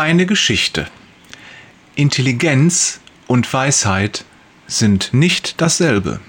[0.00, 0.86] Eine Geschichte.
[1.94, 4.24] Intelligenz und Weisheit
[4.66, 6.20] sind nicht dasselbe.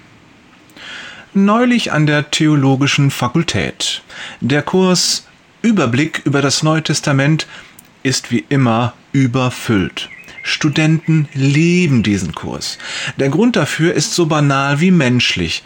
[1.34, 4.02] Neulich an der Theologischen Fakultät.
[4.42, 5.26] Der Kurs
[5.62, 7.48] Überblick über das Neue Testament
[8.04, 10.10] ist wie immer überfüllt.
[10.44, 12.78] Studenten lieben diesen Kurs.
[13.16, 15.64] Der Grund dafür ist so banal wie menschlich.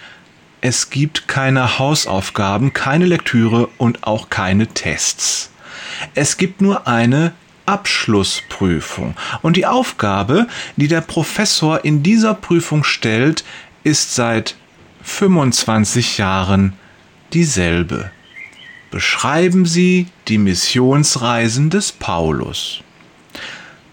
[0.62, 5.50] Es gibt keine Hausaufgaben, keine Lektüre und auch keine Tests.
[6.14, 7.34] Es gibt nur eine
[7.66, 9.16] Abschlussprüfung.
[9.42, 13.44] Und die Aufgabe, die der Professor in dieser Prüfung stellt,
[13.84, 14.56] ist seit
[15.04, 16.73] 25 Jahren
[17.34, 18.12] dieselbe.
[18.92, 22.82] Beschreiben Sie die Missionsreisen des Paulus.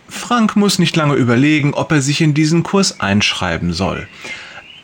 [0.08, 4.06] Frank muss nicht lange überlegen, ob er sich in diesen Kurs einschreiben soll.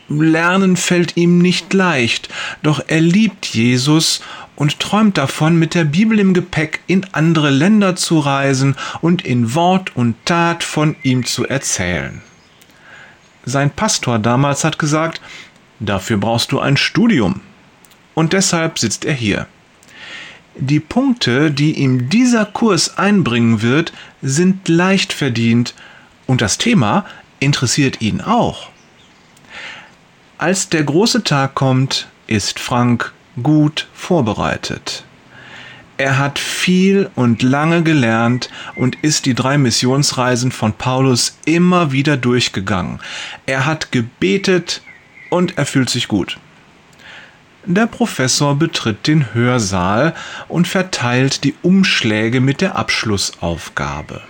[0.09, 2.29] Lernen fällt ihm nicht leicht,
[2.63, 4.21] doch er liebt Jesus
[4.59, 9.55] und träumt davon, mit der Bibel im Gepäck in andere Länder zu reisen und in
[9.55, 12.21] Wort und Tat von ihm zu erzählen.
[13.45, 15.21] Sein Pastor damals hat gesagt,
[15.79, 17.39] dafür brauchst du ein Studium.
[18.13, 19.47] Und deshalb sitzt er hier.
[20.57, 25.73] Die Punkte, die ihm dieser Kurs einbringen wird, sind leicht verdient
[26.27, 27.05] und das Thema
[27.39, 28.69] interessiert ihn auch.
[30.37, 35.03] Als der große Tag kommt, ist Frank gut vorbereitet.
[35.97, 42.17] Er hat viel und lange gelernt und ist die drei Missionsreisen von Paulus immer wieder
[42.17, 43.01] durchgegangen.
[43.45, 44.81] Er hat gebetet
[45.29, 46.39] und er fühlt sich gut.
[47.65, 50.15] Der Professor betritt den Hörsaal
[50.47, 54.21] und verteilt die Umschläge mit der Abschlussaufgabe.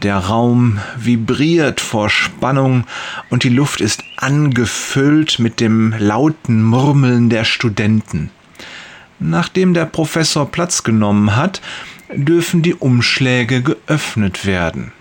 [0.00, 2.86] Der Raum vibriert vor Spannung
[3.28, 8.30] und die Luft ist angefüllt mit dem lauten Murmeln der Studenten.
[9.22, 11.60] Nachdem der Professor Platz genommen hat,
[12.12, 14.92] dürfen die Umschläge geöffnet werden.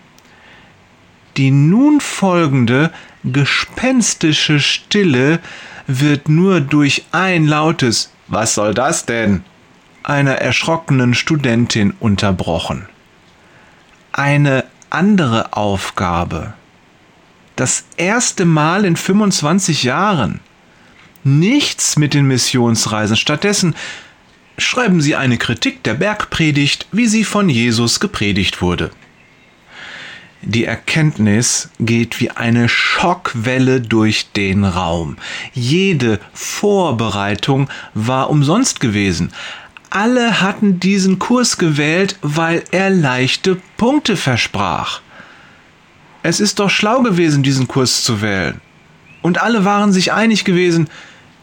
[1.37, 2.91] Die nun folgende
[3.23, 5.39] gespenstische Stille
[5.87, 9.43] wird nur durch ein lautes Was soll das denn?
[10.03, 12.87] einer erschrockenen Studentin unterbrochen.
[14.11, 16.53] Eine andere Aufgabe.
[17.55, 20.39] Das erste Mal in 25 Jahren.
[21.23, 23.15] Nichts mit den Missionsreisen.
[23.15, 23.75] Stattdessen
[24.63, 28.91] schreiben Sie eine Kritik der Bergpredigt, wie sie von Jesus gepredigt wurde.
[30.43, 35.17] Die Erkenntnis geht wie eine Schockwelle durch den Raum.
[35.53, 39.31] Jede Vorbereitung war umsonst gewesen.
[39.91, 45.01] Alle hatten diesen Kurs gewählt, weil er leichte Punkte versprach.
[46.23, 48.61] Es ist doch schlau gewesen, diesen Kurs zu wählen.
[49.21, 50.89] Und alle waren sich einig gewesen,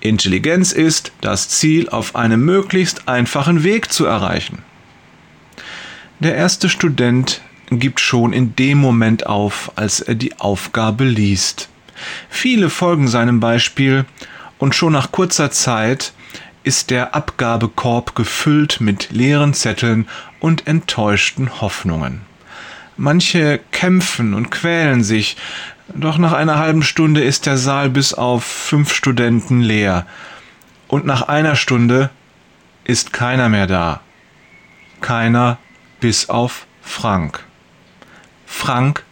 [0.00, 4.62] Intelligenz ist, das Ziel auf einem möglichst einfachen Weg zu erreichen.
[6.20, 11.69] Der erste Student gibt schon in dem Moment auf, als er die Aufgabe liest.
[12.28, 14.04] Viele folgen seinem Beispiel
[14.58, 16.12] und schon nach kurzer Zeit
[16.62, 20.08] ist der Abgabekorb gefüllt mit leeren Zetteln
[20.41, 22.22] und enttäuschten Hoffnungen.
[22.97, 25.37] Manche kämpfen und quälen sich,
[25.94, 30.06] doch nach einer halben Stunde ist der Saal bis auf fünf Studenten leer.
[30.87, 32.10] Und nach einer Stunde
[32.84, 34.00] ist keiner mehr da.
[35.00, 35.59] Keiner
[36.00, 37.44] bis auf Frank.
[38.47, 39.04] Frank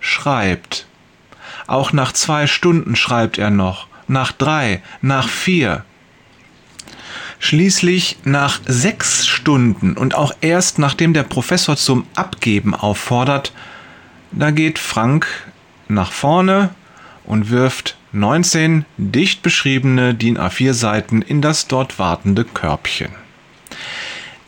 [0.00, 0.86] schreibt.
[1.66, 5.84] Auch nach zwei Stunden schreibt er noch, nach drei, nach vier.
[7.38, 13.52] Schließlich nach sechs Stunden und auch erst nachdem der Professor zum Abgeben auffordert,
[14.30, 15.26] da geht Frank
[15.88, 16.70] nach vorne
[17.24, 23.10] und wirft 19 dicht beschriebene DIN A4 Seiten in das dort wartende Körbchen.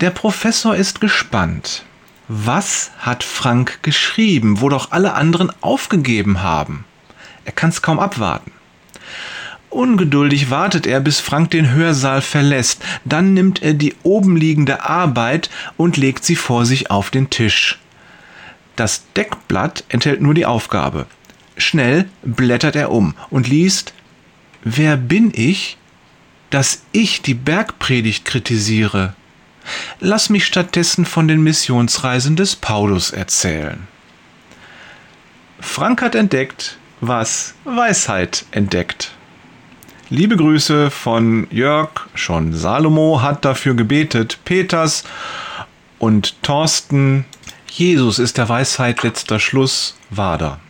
[0.00, 1.84] Der Professor ist gespannt.
[2.28, 6.84] Was hat Frank geschrieben, wo doch alle anderen aufgegeben haben?
[7.44, 8.52] Er kann es kaum abwarten.
[9.70, 12.82] Ungeduldig wartet er, bis Frank den Hörsaal verlässt.
[13.04, 17.78] Dann nimmt er die oben liegende Arbeit und legt sie vor sich auf den Tisch.
[18.74, 21.06] Das Deckblatt enthält nur die Aufgabe.
[21.56, 23.94] Schnell blättert er um und liest
[24.68, 25.78] Wer bin ich,
[26.50, 29.14] dass ich die Bergpredigt kritisiere?
[30.00, 33.86] Lass mich stattdessen von den Missionsreisen des Paulus erzählen.
[35.60, 39.12] Frank hat entdeckt, was Weisheit entdeckt.
[40.10, 45.04] Liebe Grüße von Jörg, schon Salomo hat dafür gebetet, Peters
[45.98, 47.24] und Thorsten.
[47.70, 50.60] Jesus ist der Weisheit letzter Schluss, Wader.